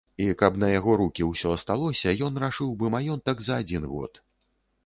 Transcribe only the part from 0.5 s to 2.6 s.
на яго рукі ўсё асталося, ён